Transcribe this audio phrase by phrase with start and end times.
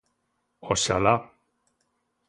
[0.71, 1.13] Oxalá.